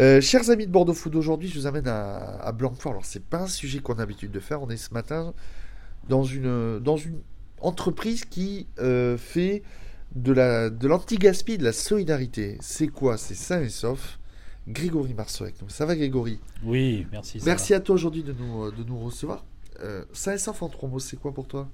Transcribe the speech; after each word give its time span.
Euh, 0.00 0.20
chers 0.20 0.50
amis 0.50 0.66
de 0.66 0.72
Bordeaux 0.72 0.92
Food, 0.92 1.14
aujourd'hui 1.14 1.48
je 1.48 1.58
vous 1.58 1.66
amène 1.66 1.86
à, 1.86 2.16
à 2.40 2.52
Blanquefort. 2.52 2.92
Alors 2.92 3.04
c'est 3.04 3.24
pas 3.24 3.42
un 3.42 3.46
sujet 3.46 3.78
qu'on 3.78 3.94
a 3.94 3.98
l'habitude 3.98 4.32
de 4.32 4.40
faire. 4.40 4.60
On 4.60 4.68
est 4.68 4.76
ce 4.76 4.92
matin 4.92 5.34
dans 6.08 6.24
une, 6.24 6.80
dans 6.80 6.96
une 6.96 7.20
entreprise 7.60 8.24
qui 8.24 8.66
euh, 8.80 9.16
fait 9.16 9.62
de 10.16 10.32
la 10.32 10.68
de 10.68 10.88
l'anti-gaspi, 10.88 11.58
de 11.58 11.64
la 11.64 11.72
solidarité. 11.72 12.58
C'est 12.60 12.88
quoi? 12.88 13.16
C'est 13.16 13.34
sain 13.34 13.62
et 13.62 13.68
sauf. 13.68 14.18
Grégory 14.66 15.12
Marceau 15.12 15.44
avec 15.44 15.60
nous. 15.60 15.68
Ça 15.68 15.84
va 15.84 15.94
Grégory? 15.94 16.40
Oui, 16.64 17.06
merci. 17.12 17.38
Merci 17.44 17.74
à 17.74 17.80
toi 17.80 17.94
aujourd'hui 17.94 18.22
de 18.22 18.32
nous, 18.32 18.70
de 18.70 18.82
nous 18.82 18.98
recevoir. 18.98 19.44
Euh, 19.80 20.04
sain 20.14 20.32
et 20.32 20.38
sauf 20.38 20.62
en 20.62 20.70
trois 20.70 20.88
mots, 20.88 20.98
c'est 20.98 21.18
quoi 21.18 21.32
pour 21.32 21.46
toi? 21.46 21.68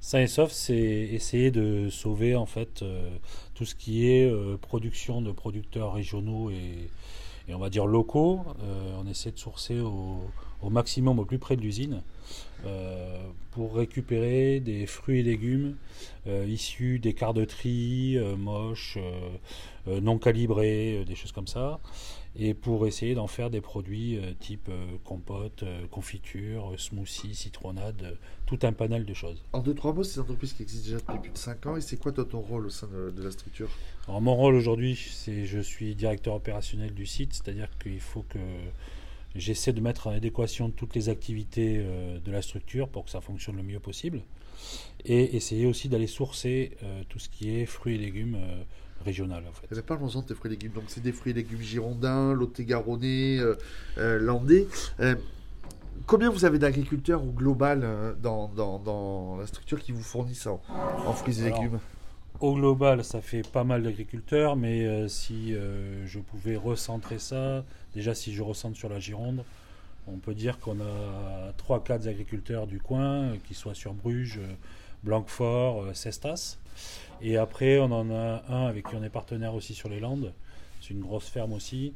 Sain 0.00 0.20
et 0.20 0.26
sauf, 0.26 0.52
c'est 0.52 0.76
essayer 0.76 1.50
de 1.50 1.88
sauver 1.88 2.36
en 2.36 2.44
fait 2.44 2.82
euh, 2.82 3.08
tout 3.54 3.64
ce 3.64 3.74
qui 3.74 4.06
est 4.06 4.30
euh, 4.30 4.58
production 4.58 5.22
de 5.22 5.32
producteurs 5.32 5.94
régionaux 5.94 6.50
et, 6.50 6.90
et 7.48 7.54
on 7.54 7.58
va 7.58 7.70
dire 7.70 7.86
locaux. 7.86 8.40
Euh, 8.62 8.98
on 9.00 9.06
essaie 9.06 9.30
de 9.30 9.38
sourcer 9.38 9.80
au, 9.80 10.20
au 10.62 10.70
maximum 10.70 11.18
au 11.18 11.24
plus 11.24 11.38
près 11.38 11.56
de 11.56 11.62
l'usine 11.62 12.02
euh, 12.66 13.18
pour 13.50 13.76
récupérer 13.76 14.58
des 14.58 14.86
fruits 14.86 15.20
et 15.20 15.22
légumes 15.22 15.76
euh, 16.26 16.46
issus 16.48 16.98
des 16.98 17.12
quarts 17.12 17.34
de 17.34 17.44
tri 17.44 18.16
euh, 18.16 18.36
moches, 18.36 18.98
non 19.86 20.18
calibrés, 20.18 21.04
des 21.06 21.14
choses 21.14 21.32
comme 21.32 21.46
ça. 21.46 21.78
Et 22.36 22.54
pour 22.54 22.86
essayer 22.86 23.14
d'en 23.14 23.28
faire 23.28 23.50
des 23.50 23.60
produits 23.60 24.18
type 24.40 24.70
compote, 25.04 25.62
confiture, 25.90 26.72
smoothie, 26.78 27.34
citronnade, 27.34 28.16
tout 28.46 28.58
un 28.62 28.72
panel 28.72 29.04
de 29.04 29.14
choses. 29.14 29.44
En 29.52 29.60
deux, 29.60 29.74
trois 29.74 29.92
mots, 29.92 30.02
c'est 30.02 30.16
une 30.16 30.22
entreprise 30.22 30.54
qui 30.54 30.62
existe 30.62 30.84
déjà 30.84 30.96
depuis 30.96 31.18
plus 31.18 31.30
de 31.30 31.38
5 31.38 31.66
ans. 31.66 31.76
Et 31.76 31.80
c'est 31.80 31.96
quoi 31.98 32.10
toi 32.10 32.24
ton 32.24 32.40
rôle 32.40 32.66
au 32.66 32.70
sein 32.70 32.88
de, 32.88 33.10
de 33.10 33.22
la 33.22 33.30
structure? 33.30 33.68
Alors, 34.08 34.20
mon 34.20 34.34
rôle 34.34 34.54
aujourd'hui, 34.54 34.98
c'est 35.12 35.44
je 35.44 35.60
suis 35.60 35.94
directeur 35.94 36.34
opérationnel 36.34 36.92
du 36.92 37.06
site, 37.06 37.34
c'est-à-dire 37.34 37.68
qu'il 37.78 38.00
faut 38.00 38.24
que 38.28 38.38
j'essaie 39.34 39.72
de 39.72 39.80
mettre 39.80 40.06
en 40.06 40.12
adéquation 40.12 40.70
toutes 40.70 40.94
les 40.94 41.08
activités 41.08 41.78
euh, 41.78 42.18
de 42.20 42.32
la 42.32 42.42
structure 42.42 42.88
pour 42.88 43.04
que 43.04 43.10
ça 43.10 43.20
fonctionne 43.20 43.56
le 43.56 43.62
mieux 43.62 43.80
possible, 43.80 44.22
et 45.04 45.36
essayer 45.36 45.66
aussi 45.66 45.88
d'aller 45.88 46.06
sourcer 46.06 46.76
euh, 46.82 47.02
tout 47.08 47.18
ce 47.18 47.28
qui 47.28 47.56
est 47.56 47.66
fruits 47.66 47.96
et 47.96 47.98
légumes 47.98 48.36
euh, 48.36 48.62
régional 49.04 49.44
en 49.48 49.52
fait. 49.52 49.66
Eh 49.70 49.74
bien, 49.74 49.82
Parlons-en 49.82 50.22
de 50.22 50.26
tes 50.26 50.34
fruits 50.34 50.50
et 50.52 50.54
légumes. 50.54 50.72
Donc, 50.72 50.84
c'est 50.88 51.02
des 51.02 51.12
fruits 51.12 51.32
et 51.32 51.34
légumes 51.34 51.60
girondins, 51.60 52.32
lot-et-garonnais, 52.32 53.38
euh, 53.38 54.18
landais. 54.18 54.66
Combien 56.06 56.28
vous 56.28 56.44
avez 56.44 56.58
d'agriculteurs 56.58 57.22
au 57.22 57.30
global 57.30 57.80
euh, 57.82 58.14
dans, 58.20 58.48
dans, 58.48 58.78
dans 58.78 59.36
la 59.36 59.46
structure 59.46 59.80
qui 59.80 59.92
vous 59.92 60.02
fournissent 60.02 60.46
en, 60.46 60.60
en 61.06 61.12
fruits 61.12 61.40
et 61.40 61.46
Alors, 61.46 61.62
légumes? 61.62 61.78
Au 62.40 62.54
global, 62.54 63.04
ça 63.04 63.20
fait 63.20 63.46
pas 63.46 63.62
mal 63.62 63.84
d'agriculteurs, 63.84 64.56
mais 64.56 64.84
euh, 64.84 65.06
si 65.06 65.54
euh, 65.54 66.04
je 66.04 66.18
pouvais 66.18 66.56
recentrer 66.56 67.20
ça, 67.20 67.64
déjà 67.94 68.12
si 68.12 68.34
je 68.34 68.42
recentre 68.42 68.76
sur 68.76 68.88
la 68.88 68.98
Gironde, 68.98 69.44
on 70.08 70.18
peut 70.18 70.34
dire 70.34 70.58
qu'on 70.58 70.80
a 70.80 71.52
3-4 71.52 72.08
agriculteurs 72.08 72.66
du 72.66 72.80
coin, 72.80 73.22
euh, 73.22 73.36
qui 73.46 73.54
soient 73.54 73.74
sur 73.74 73.94
Bruges, 73.94 74.38
euh, 74.38 74.52
Blanquefort, 75.04 75.94
Cestas. 75.94 76.58
Et 77.22 77.36
après, 77.36 77.78
on 77.78 77.92
en 77.92 78.10
a 78.10 78.42
un 78.48 78.66
avec 78.66 78.88
qui 78.88 78.96
on 78.96 79.02
est 79.04 79.10
partenaire 79.10 79.54
aussi 79.54 79.74
sur 79.74 79.88
les 79.88 80.00
Landes. 80.00 80.32
C'est 80.80 80.90
une 80.90 81.02
grosse 81.02 81.28
ferme 81.28 81.52
aussi. 81.52 81.94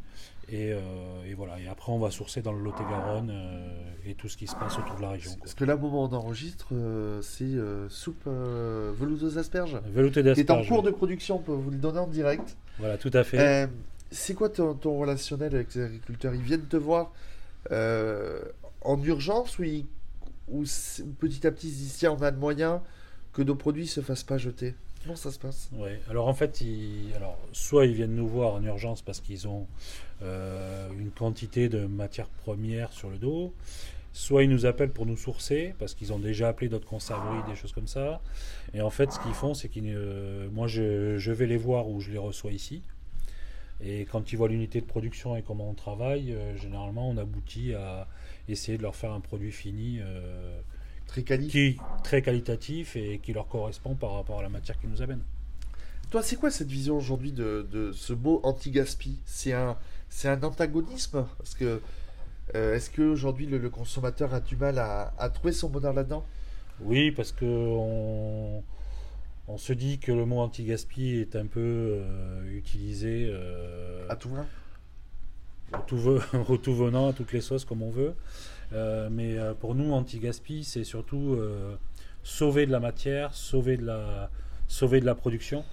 Et, 0.51 0.73
euh, 0.73 0.79
et 1.27 1.35
voilà. 1.35 1.61
Et 1.61 1.69
après, 1.69 1.93
on 1.93 1.99
va 1.99 2.11
sourcer 2.11 2.41
dans 2.41 2.53
le 2.53 2.63
Lot-et-Garonne 2.63 3.31
euh, 3.31 3.91
et 4.07 4.15
tout 4.15 4.29
ce 4.29 4.37
qui 4.37 4.47
se 4.47 4.57
passe 4.57 4.79
autour 4.79 4.97
de 4.97 5.03
la 5.03 5.11
région. 5.11 5.31
quoi. 5.33 5.41
Parce 5.43 5.55
que 5.55 5.65
là, 5.65 5.75
au 5.77 5.79
moment 5.79 6.05
où 6.05 6.09
on 6.09 6.13
enregistre, 6.15 6.69
euh, 6.73 7.21
c'est 7.23 7.57
soupe 7.91 8.25
euh, 8.27 8.93
velours 8.97 9.23
aux 9.25 9.39
asperges. 9.39 9.79
Velouté 9.93 10.23
Qui 10.23 10.29
est 10.29 10.33
en 10.33 10.35
d'asperges. 10.55 10.69
cours 10.69 10.83
de 10.83 10.91
production, 10.91 11.37
on 11.37 11.41
peut 11.41 11.53
vous 11.53 11.71
le 11.71 11.77
donner 11.77 11.99
en 11.99 12.07
direct. 12.07 12.57
Voilà, 12.79 12.97
tout 12.97 13.11
à 13.13 13.25
fait. 13.25 13.69
C'est 14.11 14.33
quoi 14.33 14.49
ton, 14.49 14.73
ton 14.75 14.99
relationnel 14.99 15.55
avec 15.55 15.75
les 15.75 15.83
agriculteurs? 15.83 16.35
Ils 16.35 16.41
viennent 16.41 16.67
te 16.67 16.79
voir 16.79 17.13
en 17.71 19.03
urgence 19.03 19.59
ou, 19.59 19.65
ils- 19.65 19.87
ou 20.49 20.65
petit 21.19 21.47
à 21.47 21.51
petit 21.51 21.69
ils 21.69 21.73
se 21.73 21.77
disent 21.79 21.97
tiens, 21.99 22.17
on 22.19 22.23
a 22.23 22.31
de 22.31 22.39
moyens 22.39 22.81
que 23.35 23.43
nos 23.43 23.55
produits 23.55 23.87
se 23.87 24.01
fassent 24.01 24.23
pas 24.25 24.39
jeter? 24.39 24.75
Ça 25.17 25.31
se 25.31 25.39
passe? 25.39 25.71
Ouais. 25.73 26.01
Alors 26.11 26.29
en 26.29 26.35
fait, 26.35 26.61
ils, 26.61 27.13
alors, 27.17 27.39
soit 27.53 27.87
ils 27.87 27.95
viennent 27.95 28.15
nous 28.15 28.29
voir 28.29 28.55
en 28.55 28.63
urgence 28.65 29.03
parce 29.03 29.21
qu'ils 29.21 29.49
ont 29.49 29.67
euh, 30.23 30.89
une 30.99 31.11
quantité 31.11 31.69
de 31.69 31.87
matières 31.87 32.29
premières 32.29 32.93
sur 32.93 33.11
le 33.11 33.19
dos, 33.19 33.53
soit 34.13 34.43
ils 34.45 34.51
nous 34.51 34.67
appellent 34.67 34.93
pour 34.93 35.07
nous 35.07 35.17
sourcer 35.17 35.75
parce 35.79 35.95
qu'ils 35.95 36.13
ont 36.13 36.19
déjà 36.19 36.49
appelé 36.49 36.69
d'autres 36.69 36.87
conserveries, 36.89 37.43
des 37.49 37.57
choses 37.57 37.73
comme 37.73 37.89
ça. 37.89 38.21
Et 38.75 38.81
en 38.81 38.91
fait, 38.91 39.13
ce 39.13 39.19
qu'ils 39.21 39.35
font, 39.35 39.55
c'est 39.55 39.69
qu'ils, 39.69 39.97
moi, 40.53 40.67
je, 40.67 41.19
je 41.19 41.33
vais 41.33 41.47
les 41.47 41.57
voir 41.57 41.89
ou 41.89 42.01
je 42.01 42.11
les 42.11 42.19
reçois 42.19 42.53
ici. 42.53 42.83
Et 43.81 44.07
quand 44.07 44.33
ils 44.33 44.37
voient 44.37 44.49
l'unité 44.49 44.81
de 44.81 44.87
production 44.87 45.37
et 45.37 45.43
comment 45.43 45.71
on 45.71 45.75
travaille, 45.75 46.33
euh, 46.33 46.57
généralement, 46.57 47.09
on 47.09 47.17
aboutit 47.17 47.75
à 47.75 48.09
essayer 48.49 48.77
de 48.77 48.83
leur 48.83 48.97
faire 48.97 49.13
un 49.13 49.21
produit 49.21 49.53
fini. 49.53 50.01
euh, 50.01 50.61
Très 51.09 51.23
quali. 51.23 51.49
qui 51.49 51.59
est 51.61 51.77
très 52.05 52.23
qualitatif 52.23 52.95
et 52.95 53.19
qui 53.19 53.33
leur 53.33 53.49
correspond 53.49 53.95
par 53.97 54.13
rapport 54.13 54.39
à 54.39 54.43
la 54.43 54.49
matière 54.49 54.79
qu'ils 54.79 54.91
nous 54.91 55.03
amènent. 55.03 55.25
Toi, 56.11 56.23
c'est 56.23 56.37
quoi 56.37 56.51
cette 56.51 56.69
vision 56.69 56.97
aujourd'hui 56.97 57.33
de, 57.33 57.67
de 57.71 57.93
ce 57.93 58.13
mot 58.13 58.41
anti-gaspi? 58.43 59.19
C'est 59.27 59.53
un, 59.53 59.77
c'est 60.09 60.29
un 60.29 60.43
antagonisme? 60.43 61.27
Parce 61.37 61.55
que 61.55 61.81
euh, 62.55 62.75
est-ce 62.75 62.91
qu'aujourd'hui 62.91 63.47
le, 63.47 63.59
le 63.59 63.69
consommateur 63.71 64.33
a 64.33 64.41
du 64.41 64.57
mal 64.57 64.79
à, 64.79 65.13
à 65.19 65.29
trouver 65.29 65.53
son 65.53 65.69
bonheur 65.69 65.93
là-dedans? 65.93 66.25
Oui, 66.81 67.11
parce 67.11 67.33
que 67.33 67.45
on, 67.45 68.63
on 69.49 69.59
se 69.59 69.73
dit 69.73 69.99
que 69.99 70.13
le 70.13 70.25
mot 70.25 70.39
anti-gaspi 70.41 71.17
est 71.17 71.37
un 71.37 71.47
peu 71.47 71.61
euh, 71.61 72.57
utilisé 72.57 73.29
euh, 73.31 74.07
À 74.09 74.17
tout 74.17 74.31
va? 74.31 74.47
tout 75.87 76.75
venant, 76.75 77.13
toutes 77.13 77.33
les 77.33 77.41
sauces 77.41 77.65
comme 77.65 77.83
on 77.83 77.91
veut. 77.91 78.15
Euh, 78.73 79.09
mais 79.11 79.39
euh, 79.39 79.55
pour 79.55 79.75
nous, 79.75 79.93
anti-gaspi, 79.93 80.65
c'est 80.65 80.85
surtout 80.85 81.35
euh, 81.35 81.77
sauver 82.23 82.67
de 82.67 82.73
la 82.73 82.81
matière, 82.81 83.35
sauver 83.35 83.77
de 83.77 83.85
la, 83.85 84.31
sauver 84.67 85.01
de 85.01 85.07
la 85.07 85.15
production 85.15 85.65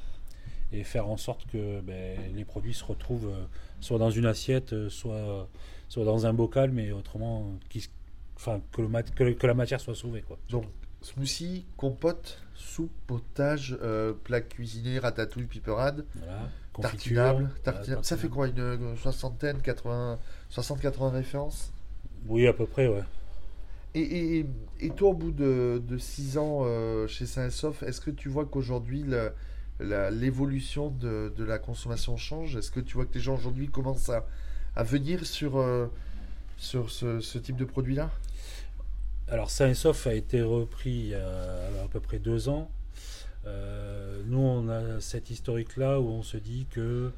et 0.71 0.83
faire 0.83 1.07
en 1.07 1.17
sorte 1.17 1.45
que 1.51 1.81
ben, 1.81 2.17
les 2.33 2.45
produits 2.45 2.73
se 2.73 2.83
retrouvent 2.83 3.31
soit 3.79 3.99
dans 3.99 4.09
une 4.09 4.25
assiette, 4.25 4.89
soit, 4.89 5.47
soit 5.89 6.05
dans 6.05 6.25
un 6.25 6.33
bocal, 6.33 6.71
mais 6.71 6.91
autrement, 6.91 7.53
qui, 7.69 7.87
enfin, 8.35 8.61
que, 8.71 9.47
la 9.47 9.53
matière 9.53 9.79
soit 9.79 9.95
sauvée. 9.95 10.21
Quoi. 10.21 10.37
Smoothie, 11.05 11.65
compote, 11.77 12.39
soupe, 12.55 12.91
potage, 13.05 13.77
euh, 13.83 14.13
plat 14.13 14.41
cuisiné, 14.41 14.97
ratatouille, 14.99 15.45
piperade, 15.45 16.05
Voilà. 16.15 16.49
Tartinable. 16.81 17.49
Ça 18.01 18.17
fait 18.17 18.27
quoi 18.27 18.47
Une, 18.47 18.97
soixantaine, 18.97 19.61
80, 19.61 20.19
60-80 20.51 21.09
références? 21.11 21.71
Oui, 22.27 22.47
à 22.47 22.53
peu 22.53 22.65
près, 22.65 22.87
ouais. 22.87 23.03
et, 23.93 24.39
et, 24.39 24.45
et 24.81 24.89
toi, 24.89 25.09
au 25.09 25.13
bout 25.13 25.31
de, 25.31 25.81
de 25.87 25.97
6 25.97 26.37
ans 26.37 26.61
euh, 26.63 27.07
chez 27.07 27.25
Saint-Sof, 27.27 27.83
est-ce 27.83 28.01
que 28.01 28.11
tu 28.11 28.27
vois 28.27 28.45
qu'aujourd'hui, 28.45 29.05
l'évolution 29.79 30.89
de, 30.89 31.31
de 31.37 31.43
la 31.45 31.59
consommation 31.59 32.17
change? 32.17 32.55
Est-ce 32.57 32.71
que 32.71 32.79
tu 32.79 32.95
vois 32.95 33.05
que 33.05 33.13
les 33.13 33.19
gens 33.21 33.35
aujourd'hui 33.35 33.69
commencent 33.69 34.09
à, 34.09 34.25
à 34.75 34.83
venir 34.83 35.25
sur, 35.25 35.57
euh, 35.59 35.85
sur 36.57 36.89
ce, 36.89 37.19
ce 37.19 37.37
type 37.37 37.57
de 37.57 37.65
produit-là? 37.65 38.09
Alors, 39.27 39.49
et 39.59 39.73
Sauf 39.73 40.05
a 40.05 40.13
été 40.13 40.43
repris 40.43 40.91
il 40.91 41.07
y 41.07 41.15
a 41.15 41.83
à 41.83 41.87
peu 41.89 41.99
près 41.99 42.19
deux 42.19 42.47
ans. 42.47 42.69
Euh, 43.47 44.21
nous, 44.27 44.37
on 44.37 44.69
a 44.69 45.01
cette 45.01 45.31
historique-là 45.31 45.99
où 45.99 46.09
on 46.09 46.21
se 46.21 46.37
dit 46.37 46.67
que 46.69 47.11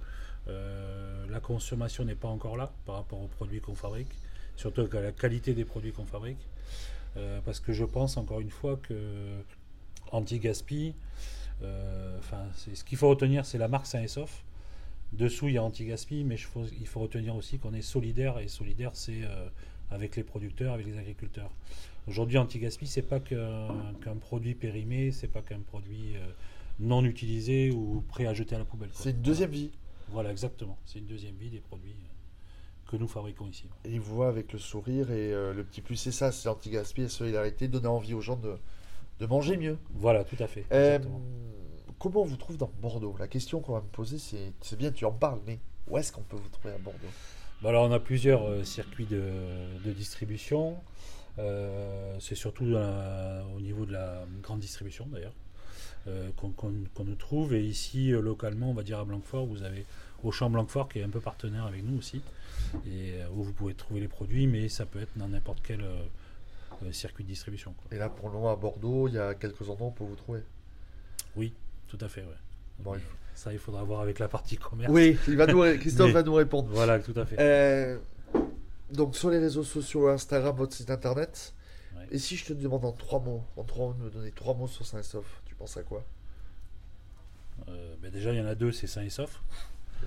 euh, 0.48 1.26
la 1.30 1.42
consommation 1.42 2.06
n'est 2.06 2.16
pas 2.16 2.30
encore 2.30 2.56
là 2.56 2.72
par 2.86 2.96
rapport 2.96 3.20
aux 3.22 3.28
produits 3.28 3.60
qu'on 3.60 3.76
fabrique, 3.76 4.12
surtout 4.56 4.88
à 4.94 5.02
la 5.02 5.12
qualité 5.12 5.54
des 5.54 5.66
produits 5.66 5.92
qu'on 5.92 6.06
fabrique. 6.06 6.48
Euh, 7.18 7.42
parce 7.44 7.60
que 7.60 7.74
je 7.74 7.84
pense 7.84 8.16
encore 8.16 8.40
une 8.40 8.52
fois 8.52 8.80
que 8.82 9.42
anti-gaspi, 10.14 10.96
enfin, 12.20 12.46
ce 12.56 12.86
qu'il 12.86 12.98
faut 12.98 13.10
retenir, 13.10 13.46
c'est 13.46 13.58
la 13.58 13.68
marque 13.68 13.86
Saint 13.86 14.02
et 14.02 14.08
Sauf. 14.08 14.46
Dessous, 15.12 15.50
il 15.50 15.56
y 15.56 15.58
a 15.58 15.64
anti-gaspi, 15.64 16.24
mais 16.24 16.38
il 16.80 16.88
faut 16.88 17.00
retenir 17.02 17.36
aussi 17.36 17.60
qu'on 17.60 17.74
est 17.74 17.82
solidaire, 17.82 18.40
et 18.40 18.48
solidaire, 18.48 18.92
c'est 18.94 19.24
avec 19.92 20.16
les 20.16 20.24
producteurs, 20.24 20.74
avec 20.74 20.86
les 20.86 20.98
agriculteurs. 20.98 21.52
Aujourd'hui, 22.08 22.38
anti-gaspi, 22.38 22.88
c'est 22.88 23.02
pas 23.02 23.20
qu'un 23.20 24.16
produit 24.20 24.56
périmé, 24.56 25.12
c'est 25.12 25.28
pas 25.28 25.42
qu'un 25.42 25.60
produit 25.60 26.16
euh, 26.16 26.26
non 26.80 27.04
utilisé 27.04 27.72
ou 27.72 28.04
prêt 28.08 28.26
à 28.26 28.34
jeter 28.34 28.56
à 28.56 28.60
la 28.60 28.66
poubelle. 28.66 28.90
C'est 28.94 29.12
une 29.12 29.22
deuxième 29.22 29.52
vie. 29.52 29.72
Voilà, 30.10 30.32
exactement. 30.32 30.78
C'est 30.86 31.00
une 31.00 31.06
deuxième 31.06 31.36
vie 31.36 31.50
des 31.50 31.60
produits 31.60 31.92
euh, 31.92 32.90
que 32.90 32.96
nous 32.96 33.08
fabriquons 33.08 33.48
ici. 33.48 33.66
Et 33.84 33.92
ils 33.92 34.00
vous 34.00 34.16
voient 34.16 34.30
avec 34.30 34.54
le 34.54 34.60
sourire 34.60 35.12
et 35.12 35.34
euh, 35.34 35.54
le 35.54 35.66
petit 35.66 35.82
plus, 35.82 35.98
c'est 35.98 36.14
ça, 36.14 36.32
c'est 36.32 36.48
anti-gaspi 36.48 37.02
et 37.02 37.10
solidarité, 37.10 37.68
donner 37.68 37.88
envie 37.88 38.14
aux 38.14 38.22
gens 38.22 38.38
de, 38.38 38.56
de 39.20 39.26
manger 39.26 39.58
mieux. 39.58 39.78
Voilà, 39.96 40.24
tout 40.24 40.42
à 40.42 40.48
fait. 40.48 40.66
Euh, 40.72 41.00
comment 42.00 42.22
on 42.22 42.26
vous 42.26 42.38
trouve 42.38 42.56
dans 42.56 42.72
Bordeaux? 42.82 43.16
La 43.20 43.28
question 43.28 43.60
qu'on 43.60 43.74
va 43.74 43.82
me 43.82 43.88
poser, 43.88 44.18
c'est 44.18 44.54
c'est 44.62 44.78
bien, 44.78 44.92
tu 44.92 45.04
en 45.04 45.12
parles, 45.12 45.42
mais 45.46 45.60
où 45.90 45.98
est-ce 45.98 46.14
qu'on 46.14 46.22
peut 46.22 46.38
vous 46.38 46.50
trouver 46.50 46.74
à 46.74 46.78
Bordeaux? 46.78 47.00
Alors, 47.66 47.90
on 47.90 47.92
a 47.92 48.00
plusieurs 48.00 48.44
euh, 48.48 48.64
circuits 48.64 49.06
de, 49.06 49.22
de 49.84 49.92
distribution. 49.92 50.78
Euh, 51.40 52.16
c'est 52.20 52.36
surtout 52.36 52.66
la- 52.66 53.44
au 53.56 53.60
niveau 53.60 53.86
de 53.86 53.94
la 53.94 54.26
grande 54.42 54.60
distribution 54.60 55.06
d'ailleurs 55.08 55.34
euh, 56.08 56.30
qu'on 56.36 57.04
nous 57.06 57.16
trouve. 57.16 57.54
Et 57.54 57.64
ici, 57.64 58.10
localement, 58.12 58.72
on 58.72 58.74
va 58.74 58.84
dire 58.84 59.00
à 59.00 59.06
Blanquefort, 59.06 59.46
vous 59.46 59.64
avez 59.64 59.86
Auchan 60.24 60.50
Blanquefort 60.50 60.90
qui 60.90 61.00
est 61.00 61.04
un 61.04 61.10
peu 61.10 61.20
partenaire 61.20 61.66
avec 61.66 61.84
nous 61.84 61.98
aussi, 61.98 62.22
et 62.88 63.12
où 63.36 63.44
vous 63.44 63.54
pouvez 63.54 63.74
trouver 63.76 64.00
les 64.00 64.08
produits, 64.08 64.48
mais 64.48 64.68
ça 64.68 64.86
peut 64.88 65.00
être 65.02 65.16
dans 65.16 65.28
n'importe 65.28 65.60
quel 65.64 65.84
circuit 66.92 67.24
de 67.24 67.30
distribution. 67.30 67.74
quoi. 67.74 67.96
Et 67.96 68.00
là, 68.00 68.10
pour 68.10 68.30
le 68.30 68.34
moment, 68.34 68.52
à 68.52 68.56
Bordeaux, 68.56 69.08
il 69.08 69.14
y 69.16 69.20
a 69.20 69.36
quelques 69.36 69.70
endroits 69.70 69.88
où 69.88 69.90
on 69.90 69.94
peut 69.94 70.04
vous 70.06 70.16
trouver? 70.16 70.42
Oui, 71.36 71.54
tout 71.88 71.98
à 72.02 72.08
fait. 72.08 72.22
ouais. 72.22 72.28
Bon, 72.80 72.92
Mais 72.94 72.98
il 72.98 73.02
faut- 73.02 73.16
Ça, 73.36 73.54
il 73.54 73.60
faudra 73.60 73.84
voir 73.84 74.02
avec 74.02 74.20
la 74.20 74.28
partie 74.28 74.58
commerce. 74.58 74.92
Oui, 74.92 75.18
il 75.28 75.36
va 75.38 75.46
nous, 75.48 75.62
Christophe 75.80 76.08
Mais- 76.08 76.14
va 76.14 76.24
nous 76.24 76.34
répondre. 76.34 76.70
Voilà, 76.72 77.00
tout 77.00 77.14
à 77.16 77.26
fait. 77.26 77.36
Euh, 77.40 77.98
donc 78.92 79.16
sur 79.16 79.30
les 79.30 79.40
réseaux 79.40 79.64
sociaux, 79.64 80.08
Instagram, 80.08 80.56
votre 80.56 80.74
site 80.74 80.90
internet. 80.90 81.54
Ouais. 81.96 82.08
Et 82.12 82.18
si 82.20 82.36
je 82.36 82.46
te 82.46 82.54
demande 82.54 82.86
en 82.86 82.92
trois 82.94 83.20
mots, 83.20 83.44
en 83.58 83.64
trois 83.64 83.88
mots, 83.88 83.94
de 83.94 84.04
me 84.06 84.10
donner 84.10 84.32
trois 84.32 84.54
mots 84.56 84.68
sur 84.68 84.86
Saint-Sauf, 84.86 85.26
tu 85.46 85.56
penses 85.56 85.78
à 85.78 85.84
quoi? 85.84 86.04
Euh, 87.70 87.96
ben 88.02 88.12
déjà, 88.12 88.32
il 88.32 88.38
y 88.38 88.42
en 88.42 88.46
a 88.46 88.56
deux, 88.56 88.72
c'est 88.72 88.88
sain 88.88 89.02
et 89.04 89.10
sauf. 89.10 89.42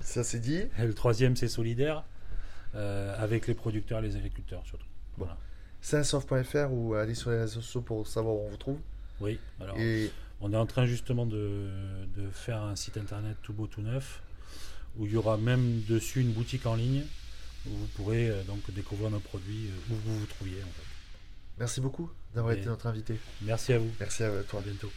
Ça 0.01 0.23
c'est 0.23 0.39
dit. 0.39 0.63
Et 0.79 0.85
le 0.85 0.93
troisième, 0.93 1.35
c'est 1.35 1.47
solidaire, 1.49 2.03
euh, 2.75 3.13
avec 3.17 3.47
les 3.47 3.53
producteurs 3.53 3.99
et 3.99 4.01
les 4.03 4.15
agriculteurs 4.15 4.65
surtout. 4.65 4.85
Bon. 5.17 5.25
Voilà. 5.25 5.37
Saintsauf.fr 5.81 6.71
ou 6.71 6.93
aller 6.95 7.13
sur 7.15 7.31
les 7.31 7.39
réseaux 7.39 7.61
sociaux 7.61 7.81
pour 7.81 8.07
savoir 8.07 8.35
où 8.35 8.39
on 8.45 8.49
vous 8.49 8.57
trouve. 8.57 8.79
Oui, 9.19 9.39
alors 9.59 9.77
Et 9.77 10.11
on 10.41 10.53
est 10.53 10.57
en 10.57 10.65
train 10.65 10.85
justement 10.85 11.25
de, 11.25 11.69
de 12.17 12.29
faire 12.31 12.61
un 12.61 12.75
site 12.75 12.97
internet 12.97 13.37
tout 13.43 13.53
beau, 13.53 13.67
tout 13.67 13.81
neuf, 13.81 14.21
où 14.97 15.05
il 15.05 15.13
y 15.13 15.15
aura 15.15 15.37
même 15.37 15.81
dessus 15.87 16.21
une 16.21 16.31
boutique 16.31 16.65
en 16.65 16.75
ligne, 16.75 17.03
où 17.67 17.69
vous 17.69 17.87
pourrez 17.95 18.29
euh, 18.29 18.43
donc 18.43 18.59
découvrir 18.71 19.09
nos 19.09 19.19
produits 19.19 19.67
euh, 19.67 19.93
où 19.93 19.95
vous 19.95 20.19
vous 20.19 20.25
trouviez. 20.25 20.61
En 20.63 20.67
fait. 20.67 20.87
merci 21.59 21.79
beaucoup 21.81 22.09
d'avoir 22.33 22.53
été 22.53 22.65
notre 22.65 22.87
invité. 22.87 23.17
Merci 23.43 23.73
à 23.73 23.79
vous, 23.79 23.91
Merci 23.99 24.23
à 24.23 24.31
toi. 24.43 24.59
à 24.59 24.63
bientôt. 24.63 24.91